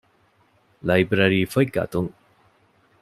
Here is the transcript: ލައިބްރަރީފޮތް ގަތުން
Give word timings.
ލައިބްރަރީފޮތް 0.87 1.71
ގަތުން 1.75 2.11